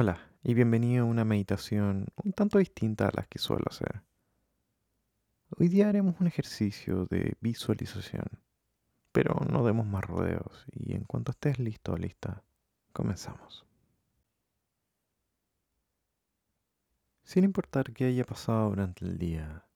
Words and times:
Hola 0.00 0.20
y 0.44 0.54
bienvenido 0.54 1.02
a 1.02 1.08
una 1.08 1.24
meditación 1.24 2.06
un 2.22 2.32
tanto 2.32 2.58
distinta 2.58 3.08
a 3.08 3.12
las 3.12 3.26
que 3.26 3.40
suelo 3.40 3.64
hacer. 3.68 4.04
Hoy 5.58 5.66
día 5.66 5.88
haremos 5.88 6.20
un 6.20 6.28
ejercicio 6.28 7.06
de 7.06 7.36
visualización, 7.40 8.28
pero 9.10 9.34
no 9.50 9.64
demos 9.64 9.88
más 9.88 10.04
rodeos 10.04 10.66
y 10.70 10.94
en 10.94 11.02
cuanto 11.02 11.32
estés 11.32 11.58
listo 11.58 11.94
o 11.94 11.96
lista, 11.96 12.44
comenzamos. 12.92 13.66
Sin 17.24 17.42
importar 17.42 17.92
qué 17.92 18.04
haya 18.04 18.24
pasado 18.24 18.68
durante 18.68 19.04
el 19.04 19.18
día, 19.18 19.66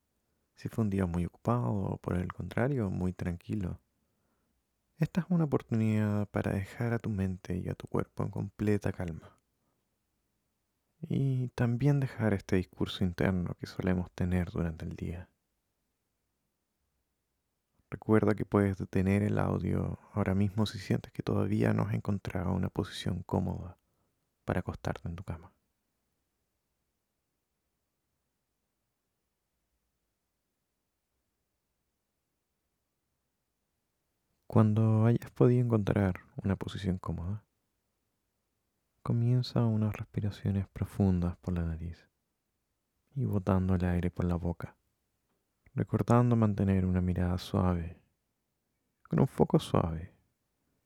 si 0.54 0.68
fue 0.68 0.84
un 0.84 0.90
día 0.90 1.04
muy 1.04 1.26
ocupado 1.26 1.72
o 1.72 1.96
por 1.96 2.16
el 2.16 2.32
contrario 2.32 2.90
muy 2.90 3.12
tranquilo, 3.12 3.80
esta 4.98 5.22
es 5.22 5.26
una 5.30 5.46
oportunidad 5.46 6.28
para 6.28 6.52
dejar 6.52 6.92
a 6.92 7.00
tu 7.00 7.10
mente 7.10 7.58
y 7.58 7.68
a 7.68 7.74
tu 7.74 7.88
cuerpo 7.88 8.22
en 8.22 8.30
completa 8.30 8.92
calma 8.92 9.41
y 11.08 11.48
también 11.48 12.00
dejar 12.00 12.34
este 12.34 12.56
discurso 12.56 13.04
interno 13.04 13.54
que 13.58 13.66
solemos 13.66 14.10
tener 14.12 14.50
durante 14.50 14.84
el 14.84 14.96
día. 14.96 15.28
Recuerda 17.90 18.34
que 18.34 18.46
puedes 18.46 18.78
detener 18.78 19.22
el 19.22 19.38
audio 19.38 19.98
ahora 20.14 20.34
mismo 20.34 20.64
si 20.66 20.78
sientes 20.78 21.12
que 21.12 21.22
todavía 21.22 21.74
no 21.74 21.82
has 21.82 21.94
encontrado 21.94 22.52
una 22.52 22.70
posición 22.70 23.22
cómoda 23.24 23.76
para 24.44 24.60
acostarte 24.60 25.08
en 25.08 25.16
tu 25.16 25.24
cama. 25.24 25.52
Cuando 34.46 35.06
hayas 35.06 35.30
podido 35.30 35.64
encontrar 35.64 36.20
una 36.42 36.56
posición 36.56 36.98
cómoda, 36.98 37.44
Comienza 39.02 39.64
unas 39.64 39.96
respiraciones 39.96 40.68
profundas 40.68 41.36
por 41.38 41.54
la 41.54 41.64
nariz 41.64 42.08
y 43.16 43.24
botando 43.24 43.74
el 43.74 43.84
aire 43.84 44.12
por 44.12 44.24
la 44.24 44.36
boca, 44.36 44.76
recordando 45.74 46.36
mantener 46.36 46.86
una 46.86 47.00
mirada 47.00 47.36
suave, 47.36 48.00
con 49.08 49.18
un 49.18 49.26
foco 49.26 49.58
suave, 49.58 50.14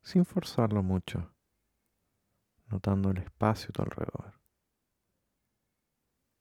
sin 0.03 0.25
forzarlo 0.25 0.83
mucho, 0.83 1.31
notando 2.69 3.11
el 3.11 3.19
espacio 3.19 3.69
a 3.69 3.73
tu 3.73 3.83
alrededor 3.83 4.41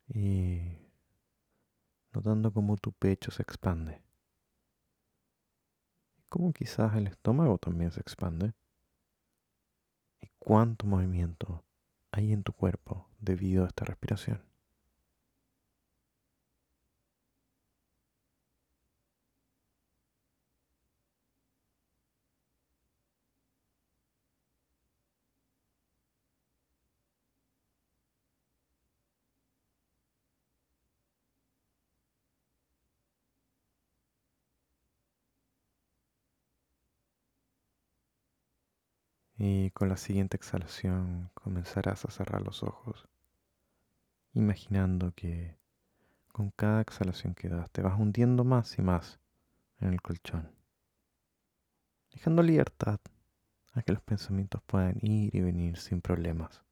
y 0.08 0.80
notando 2.14 2.54
cómo 2.54 2.78
tu 2.78 2.94
pecho 2.94 3.32
se 3.32 3.42
expande, 3.42 4.02
y 6.18 6.24
cómo 6.30 6.54
quizás 6.54 6.96
el 6.96 7.08
estómago 7.08 7.58
también 7.58 7.92
se 7.92 8.00
expande 8.00 8.54
y 10.22 10.30
cuánto 10.40 10.88
movimiento 10.88 11.65
hay 12.16 12.32
en 12.32 12.44
tu 12.44 12.54
cuerpo 12.54 13.10
debido 13.20 13.66
a 13.66 13.68
esta 13.68 13.84
respiración. 13.84 14.42
Y 39.38 39.72
con 39.72 39.90
la 39.90 39.98
siguiente 39.98 40.38
exhalación 40.38 41.30
comenzarás 41.34 42.06
a 42.06 42.12
cerrar 42.12 42.42
los 42.42 42.64
ojos, 42.64 43.08
imaginando 44.34 45.12
que 45.14 45.58
con 46.32 46.52
cada 46.52 46.82
exhalación 46.82 47.36
que 47.36 47.50
das 47.50 47.70
te 47.72 47.82
vas 47.82 48.00
hundiendo 48.00 48.44
más 48.44 48.78
y 48.78 48.82
más 48.82 49.20
en 49.80 49.90
el 49.90 50.02
colchón, 50.02 50.52
dejando 52.12 52.44
libertad 52.44 53.00
a 53.74 53.82
que 53.82 53.94
los 53.94 54.02
pensamientos 54.02 54.62
puedan 54.66 54.98
ir 55.02 55.36
y 55.36 55.42
venir 55.42 55.78
sin 55.78 56.02
problemas. 56.02 56.65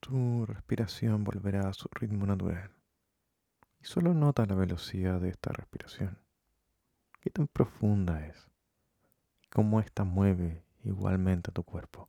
Tu 0.00 0.46
respiración 0.46 1.24
volverá 1.24 1.68
a 1.68 1.74
su 1.74 1.88
ritmo 1.92 2.26
natural. 2.26 2.70
Y 3.80 3.84
solo 3.84 4.14
nota 4.14 4.46
la 4.46 4.54
velocidad 4.54 5.20
de 5.20 5.28
esta 5.28 5.52
respiración. 5.52 6.18
Qué 7.20 7.30
tan 7.30 7.46
profunda 7.48 8.26
es. 8.26 8.48
Y 9.42 9.48
cómo 9.48 9.78
ésta 9.80 10.04
mueve 10.04 10.64
igualmente 10.82 11.50
a 11.50 11.54
tu 11.54 11.64
cuerpo. 11.64 12.08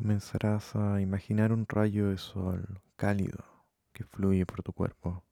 Comenzarás 0.00 0.74
a 0.76 1.02
imaginar 1.02 1.52
un 1.52 1.66
rayo 1.68 2.08
de 2.08 2.16
sol 2.16 2.80
cálido 2.96 3.44
que 3.92 4.04
fluye 4.04 4.46
por 4.46 4.62
tu 4.62 4.72
cuerpo. 4.72 5.22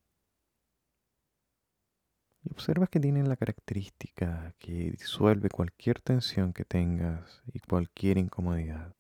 Y 2.42 2.50
observas 2.52 2.90
que 2.90 3.00
tiene 3.00 3.22
la 3.22 3.36
característica 3.36 4.54
que 4.58 4.90
disuelve 4.90 5.48
cualquier 5.48 6.02
tensión 6.02 6.52
que 6.52 6.66
tengas 6.66 7.42
y 7.50 7.60
cualquier 7.60 8.18
incomodidad. 8.18 8.94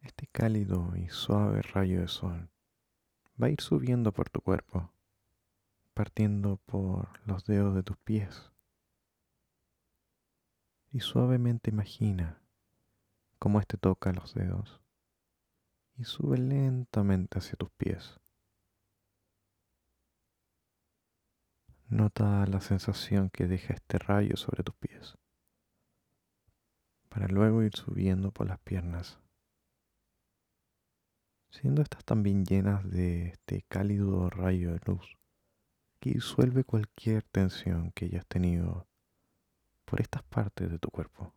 Este 0.00 0.26
cálido 0.26 0.96
y 0.96 1.08
suave 1.08 1.62
rayo 1.62 2.00
de 2.00 2.08
sol 2.08 2.50
va 3.40 3.46
a 3.46 3.50
ir 3.50 3.60
subiendo 3.60 4.10
por 4.10 4.28
tu 4.28 4.40
cuerpo, 4.40 4.92
partiendo 5.94 6.56
por 6.66 7.20
los 7.28 7.44
dedos 7.44 7.76
de 7.76 7.84
tus 7.84 7.96
pies. 7.98 8.50
Y 10.90 10.98
suavemente 10.98 11.70
imagina 11.70 12.41
cómo 13.42 13.58
éste 13.58 13.76
toca 13.76 14.12
los 14.12 14.34
dedos 14.34 14.80
y 15.96 16.04
sube 16.04 16.38
lentamente 16.38 17.40
hacia 17.40 17.56
tus 17.56 17.72
pies. 17.72 18.20
Nota 21.88 22.46
la 22.46 22.60
sensación 22.60 23.30
que 23.30 23.48
deja 23.48 23.74
este 23.74 23.98
rayo 23.98 24.36
sobre 24.36 24.62
tus 24.62 24.76
pies, 24.76 25.18
para 27.08 27.26
luego 27.26 27.64
ir 27.64 27.74
subiendo 27.74 28.30
por 28.30 28.46
las 28.46 28.60
piernas, 28.60 29.18
siendo 31.50 31.82
estas 31.82 32.04
también 32.04 32.46
llenas 32.46 32.88
de 32.88 33.26
este 33.30 33.62
cálido 33.62 34.30
rayo 34.30 34.70
de 34.70 34.80
luz 34.86 35.18
que 35.98 36.10
disuelve 36.10 36.62
cualquier 36.62 37.24
tensión 37.24 37.90
que 37.90 38.04
hayas 38.04 38.24
tenido 38.26 38.86
por 39.84 40.00
estas 40.00 40.22
partes 40.22 40.70
de 40.70 40.78
tu 40.78 40.90
cuerpo. 40.90 41.34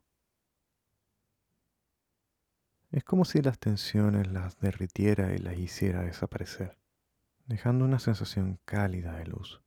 Es 2.96 3.04
como 3.04 3.26
si 3.26 3.42
las 3.42 3.60
tensiones 3.60 4.32
las 4.32 4.58
derritiera 4.62 5.34
y 5.34 5.38
las 5.38 5.58
hiciera 5.58 6.04
desaparecer, 6.04 6.78
dejando 7.46 7.84
una 7.84 8.00
sensación 8.00 8.58
cálida 8.64 9.18
de 9.18 9.26
luz. 9.26 9.62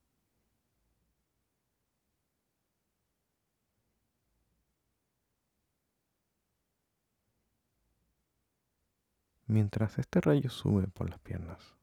Mientras 9.46 9.98
este 9.98 10.22
rayo 10.22 10.48
sube 10.48 10.86
por 10.88 11.10
las 11.10 11.18
piernas, 11.18 11.76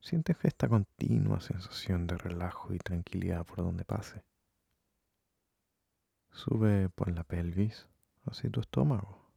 sientes 0.00 0.36
esta 0.42 0.68
continua 0.68 1.38
sensación 1.40 2.08
de 2.08 2.18
relajo 2.18 2.74
y 2.74 2.78
tranquilidad 2.78 3.46
por 3.46 3.58
donde 3.58 3.84
pase. 3.84 4.24
Sube 6.32 6.88
por 6.88 7.08
la 7.08 7.22
pelvis 7.22 7.86
hacia 8.24 8.50
tu 8.50 8.58
estómago 8.58 9.27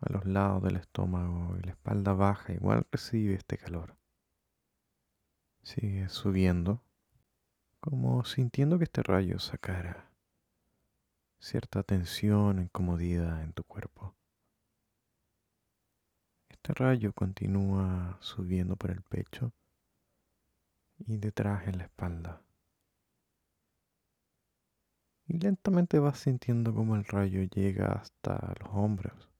a 0.00 0.12
los 0.12 0.26
lados 0.26 0.62
del 0.62 0.76
estómago 0.76 1.56
y 1.58 1.62
la 1.62 1.72
espalda 1.72 2.12
baja 2.12 2.52
igual 2.52 2.86
recibe 2.90 3.34
este 3.34 3.56
calor. 3.56 3.96
Sigue 5.62 6.08
subiendo, 6.08 6.82
como 7.80 8.24
sintiendo 8.24 8.78
que 8.78 8.84
este 8.84 9.02
rayo 9.02 9.38
sacara 9.38 10.10
cierta 11.38 11.82
tensión, 11.82 12.60
incomodidad 12.60 13.42
en 13.42 13.52
tu 13.52 13.62
cuerpo. 13.64 14.14
Este 16.48 16.74
rayo 16.74 17.12
continúa 17.12 18.16
subiendo 18.20 18.76
por 18.76 18.90
el 18.90 19.02
pecho 19.02 19.52
y 20.98 21.18
detrás 21.18 21.68
en 21.68 21.78
la 21.78 21.84
espalda. 21.84 22.42
Y 25.28 25.38
lentamente 25.38 25.98
vas 25.98 26.18
sintiendo 26.18 26.74
como 26.74 26.96
el 26.96 27.04
rayo 27.04 27.42
llega 27.42 27.92
hasta 27.92 28.54
los 28.60 28.70
hombros 28.72 29.35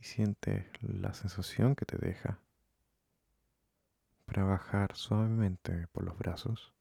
y 0.00 0.04
sientes 0.04 0.66
la 0.80 1.12
sensación 1.12 1.76
que 1.76 1.84
te 1.84 1.98
deja 1.98 2.38
para 4.24 4.44
bajar 4.44 4.96
suavemente 4.96 5.88
por 5.88 6.04
los 6.04 6.16
brazos 6.16 6.72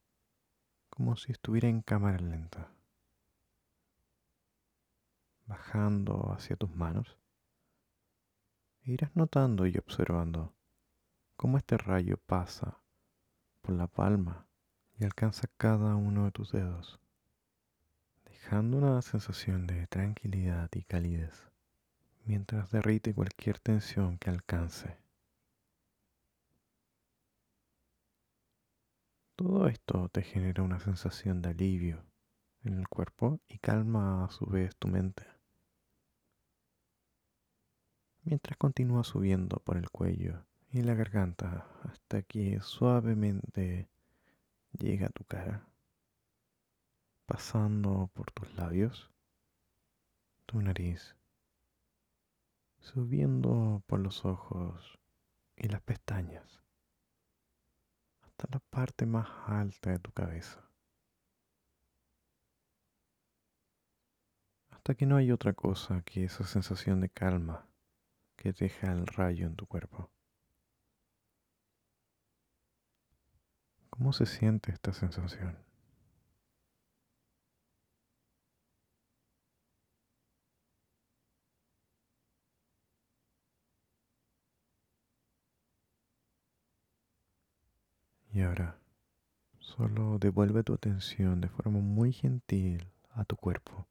como 0.89 1.15
si 1.15 1.31
estuviera 1.31 1.67
en 1.67 1.81
cámara 1.81 2.19
lenta, 2.19 2.71
bajando 5.45 6.33
hacia 6.33 6.55
tus 6.55 6.73
manos. 6.75 7.17
Irás 8.83 9.15
notando 9.15 9.65
y 9.65 9.77
observando 9.77 10.53
cómo 11.35 11.57
este 11.57 11.77
rayo 11.77 12.17
pasa 12.17 12.81
por 13.61 13.75
la 13.75 13.87
palma 13.87 14.45
y 14.97 15.05
alcanza 15.05 15.47
cada 15.57 15.95
uno 15.95 16.25
de 16.25 16.31
tus 16.31 16.51
dedos, 16.51 16.99
dejando 18.25 18.77
una 18.77 19.01
sensación 19.01 19.67
de 19.67 19.87
tranquilidad 19.87 20.69
y 20.73 20.83
calidez 20.83 21.48
mientras 22.29 22.69
derrite 22.69 23.15
cualquier 23.15 23.57
tensión 23.57 24.19
que 24.19 24.29
alcance. 24.29 24.95
Todo 29.35 29.67
esto 29.67 30.09
te 30.09 30.21
genera 30.21 30.61
una 30.61 30.79
sensación 30.79 31.41
de 31.41 31.49
alivio 31.49 32.05
en 32.63 32.77
el 32.77 32.87
cuerpo 32.87 33.39
y 33.47 33.57
calma 33.57 34.25
a 34.25 34.29
su 34.29 34.45
vez 34.45 34.75
tu 34.75 34.87
mente. 34.87 35.25
Mientras 38.21 38.57
continúa 38.57 39.03
subiendo 39.03 39.57
por 39.57 39.77
el 39.77 39.89
cuello 39.89 40.45
y 40.71 40.83
la 40.83 40.93
garganta 40.93 41.65
hasta 41.81 42.21
que 42.21 42.59
suavemente 42.61 43.89
llega 44.77 45.07
a 45.07 45.09
tu 45.09 45.23
cara, 45.23 45.67
pasando 47.25 48.11
por 48.13 48.29
tus 48.31 48.53
labios, 48.53 49.09
tu 50.45 50.61
nariz, 50.61 51.15
subiendo 52.79 53.83
por 53.87 53.99
los 53.99 54.25
ojos 54.25 54.99
y 55.55 55.67
las 55.67 55.81
pestañas 55.81 56.63
hasta 58.21 58.47
la 58.51 58.59
parte 58.59 59.05
más 59.05 59.27
alta 59.47 59.91
de 59.91 59.99
tu 59.99 60.11
cabeza. 60.11 60.63
Hasta 64.69 64.95
que 64.95 65.05
no 65.05 65.17
hay 65.17 65.31
otra 65.31 65.53
cosa 65.53 66.01
que 66.03 66.23
esa 66.23 66.45
sensación 66.45 67.01
de 67.01 67.09
calma 67.09 67.67
que 68.37 68.53
deja 68.53 68.93
el 68.93 69.05
rayo 69.07 69.45
en 69.45 69.55
tu 69.55 69.67
cuerpo. 69.67 70.09
¿Cómo 73.89 74.13
se 74.13 74.25
siente 74.25 74.71
esta 74.71 74.93
sensación? 74.93 75.68
Y 88.39 88.41
ahora, 88.41 88.79
solo 89.59 90.17
devuelve 90.17 90.63
tu 90.63 90.73
atención 90.73 91.41
de 91.41 91.49
forma 91.49 91.81
muy 91.81 92.13
gentil 92.13 92.87
a 93.11 93.25
tu 93.25 93.35
cuerpo. 93.35 93.85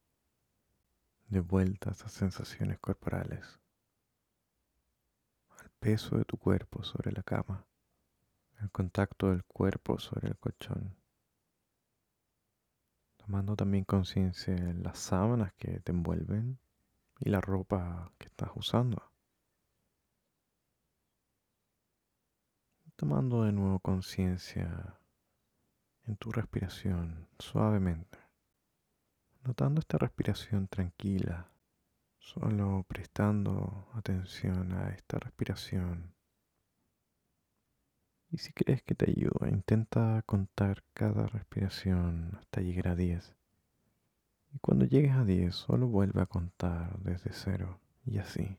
De 1.27 1.39
vuelta 1.39 1.91
a 1.91 1.93
esas 1.93 2.11
sensaciones 2.13 2.79
corporales. 2.79 3.59
Al 5.59 5.69
peso 5.79 6.17
de 6.17 6.25
tu 6.25 6.37
cuerpo 6.37 6.81
sobre 6.81 7.11
la 7.11 7.21
cama. 7.21 7.67
El 8.59 8.71
contacto 8.71 9.29
del 9.29 9.43
cuerpo 9.43 9.99
sobre 9.99 10.29
el 10.29 10.37
colchón. 10.39 10.95
Tomando 13.17 13.55
también 13.55 13.83
conciencia 13.83 14.55
de 14.55 14.73
las 14.73 14.97
sábanas 14.97 15.53
que 15.59 15.79
te 15.79 15.91
envuelven 15.91 16.57
y 17.19 17.29
la 17.29 17.39
ropa 17.39 18.11
que 18.17 18.25
estás 18.25 18.49
usando. 18.55 19.08
Tomando 22.99 23.45
de 23.45 23.53
nuevo 23.53 23.79
conciencia 23.79 24.97
en 26.05 26.17
tu 26.17 26.33
respiración 26.33 27.29
suavemente, 27.39 28.19
notando 29.45 29.79
esta 29.79 29.97
respiración 29.97 30.67
tranquila, 30.67 31.49
solo 32.17 32.83
prestando 32.89 33.87
atención 33.93 34.73
a 34.73 34.89
esta 34.89 35.17
respiración. 35.17 36.13
Y 38.31 38.39
si 38.39 38.51
crees 38.51 38.83
que 38.83 38.95
te 38.95 39.09
ayuda, 39.09 39.47
intenta 39.47 40.21
contar 40.25 40.83
cada 40.93 41.25
respiración 41.27 42.37
hasta 42.37 42.59
llegar 42.59 42.89
a 42.89 42.95
10. 42.97 43.33
Y 44.51 44.59
cuando 44.59 44.83
llegues 44.83 45.13
a 45.13 45.23
10, 45.23 45.55
solo 45.55 45.87
vuelve 45.87 46.21
a 46.21 46.25
contar 46.25 46.99
desde 46.99 47.31
cero 47.31 47.79
y 48.03 48.17
así. 48.17 48.57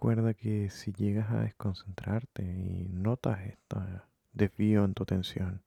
Recuerda 0.00 0.32
que 0.32 0.70
si 0.70 0.92
llegas 0.92 1.28
a 1.32 1.40
desconcentrarte 1.40 2.44
y 2.44 2.88
notas 2.88 3.40
este 3.40 3.76
desvío 4.32 4.84
en 4.84 4.94
tu 4.94 5.02
atención, 5.02 5.64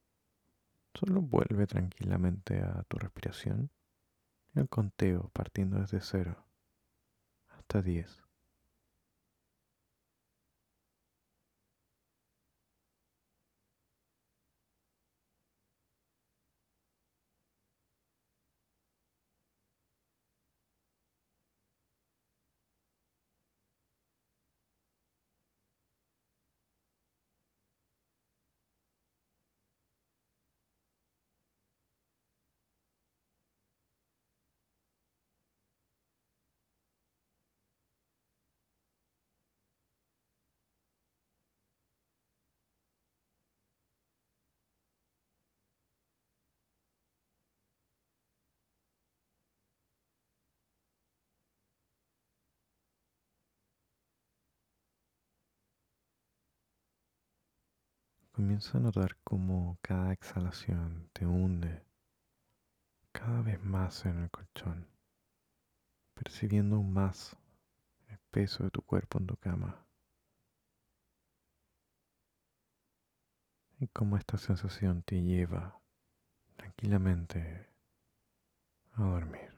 solo 0.94 1.22
vuelve 1.22 1.68
tranquilamente 1.68 2.62
a 2.62 2.86
tu 2.88 2.98
respiración 2.98 3.72
y 4.56 4.62
al 4.62 4.70
conteo 4.70 5.30
partiendo 5.34 5.82
desde 5.82 6.00
cero 6.00 6.46
hasta 7.50 7.82
10. 7.82 8.24
Comienza 58.42 58.80
a 58.80 58.82
notar 58.82 59.18
cómo 59.24 59.78
cada 59.84 60.14
exhalación 60.14 61.12
te 61.14 61.28
hunde 61.28 61.86
cada 63.12 63.44
vez 63.44 63.64
más 63.64 64.04
en 64.08 64.18
el 64.18 64.32
colchón, 64.32 64.88
percibiendo 66.16 66.82
más 66.82 67.38
el 68.08 68.18
peso 68.32 68.64
de 68.64 68.72
tu 68.72 68.82
cuerpo 68.82 69.20
en 69.20 69.28
tu 69.28 69.38
cama. 69.38 69.86
Y 73.80 73.86
cómo 73.90 74.18
esta 74.18 74.40
sensación 74.40 75.04
te 75.04 75.22
lleva 75.22 75.80
tranquilamente 76.56 77.68
a 78.94 79.04
dormir. 79.04 79.51